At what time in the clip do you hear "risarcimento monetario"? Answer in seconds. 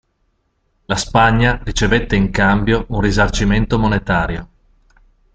3.01-4.47